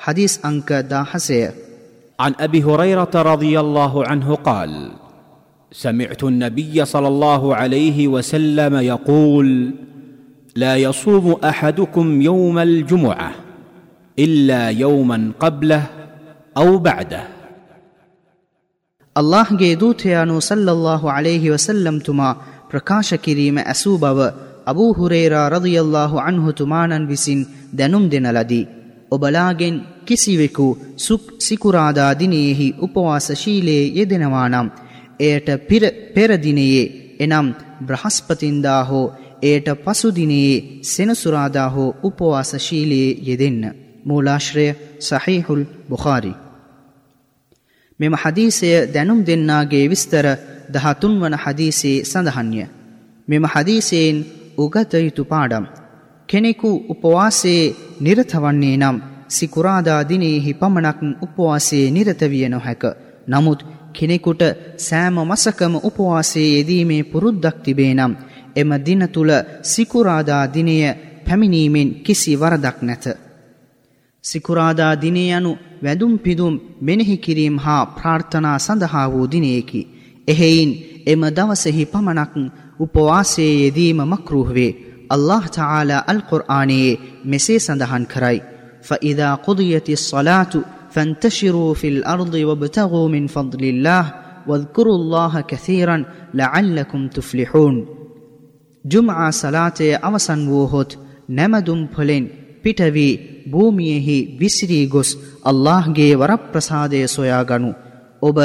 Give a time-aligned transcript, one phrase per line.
[0.00, 1.50] حديث أنك دا حسي
[2.20, 4.92] عن أبي هريرة رضي الله عنه قال
[5.72, 9.74] سمعت النبي صلى الله عليه وسلم يقول
[10.56, 13.30] لا يصوم أحدكم يوم الجمعة
[14.18, 15.86] إلا يوما قبله
[16.56, 17.24] أو بعده
[19.16, 22.36] الله جيدوتيانو صلى الله عليه وسلم تما
[22.70, 24.32] ප්‍රකාශ කිරීම أبو බව
[24.66, 27.44] අබූ හුරේරා රදියල්ලාහු تمانا بسن
[27.74, 28.79] دنم දෙන ලදී.
[29.10, 30.66] ඔබලාගෙන් කිසිවෙකු
[30.98, 34.68] සුක් සිකුරාදා දිනයෙහි උපවාසශීලයේ යෙදෙනවා නම්
[35.20, 35.48] එයට
[36.14, 36.84] පෙරදිනයේ
[37.20, 37.48] එනම්
[37.86, 39.06] බ්‍රහස්පතින්දා හෝ
[39.42, 43.62] එයට පසුදිනයේ සෙනසුරාදා හෝ උපවාසශීලයේ යෙදෙන්න.
[44.04, 44.66] මූලාශ්‍රය
[45.00, 46.32] සහිහුල් බුඛාරි.
[48.00, 50.26] මෙම හදීසය දැනුම් දෙන්නාගේ විස්තර
[50.72, 52.64] දහතුන් වන හදීසේ සඳහන්ය.
[53.28, 54.18] මෙම හදීසයෙන්
[54.58, 55.64] උගත යුතු පාඩම්.
[56.28, 58.96] කෙනෙකු උපවාසයේ නිරතවන්නේ නම්
[59.28, 62.82] සිකුරාදා දිනෙහි පමණක් උපවාසයේ නිරතවිය නොහැක.
[63.28, 63.60] නමුත්
[63.92, 64.42] කෙනෙකුට
[64.78, 68.12] සෑම මසකම උපවාසයේ යෙදීමේ පුරුද්දක් තිබේ නම්
[68.56, 69.32] එම දින තුළ
[69.64, 70.76] සිකුරාදා දිනය
[71.26, 73.04] පැමිණීමෙන් කිසි වරදක් නැත.
[74.24, 75.52] සිකුරාදා දිනය යනු
[75.82, 79.88] වැදුම් පිදුම් මෙනෙහි කිරීම් හා ප්‍රාර්ථනා සඳහා වූ දිනයකි.
[80.28, 80.72] එහෙයින්
[81.06, 82.34] එම දවසෙහි පමණක්
[82.80, 84.89] උපවාසයේ යෙදීම මක්රුහවේ.
[85.10, 88.40] අල්له තාලා අල්කුර්ආනයේ මෙසේ සඳහන් කරයි.
[88.82, 90.52] فإذا قضيت الصلاة
[90.90, 94.04] فانتشروا في الأرض وابتغوا من فضل الله
[94.46, 97.76] واذكروا الله كثيرا لعلكم تفلحون
[98.84, 100.90] ජුමආ සලාතය අවසන් වූහොත්
[101.28, 102.24] නැමදුම් පොලෙන්
[102.62, 103.18] පිටවී
[103.50, 105.10] භූමියෙහි විසිරී ගොස්
[105.44, 107.70] අල්لهගේ වරප්‍රසාදය සොයාගනු.
[108.22, 108.36] ඔබ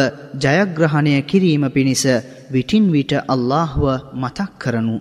[0.44, 2.04] ජයග්‍රහණය කිරීම පිණිස
[2.52, 4.98] විටින් විට අල්لهව මතක් කරනු.